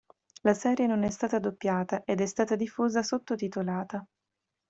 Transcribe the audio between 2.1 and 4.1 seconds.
è stata diffusa sottotitolata.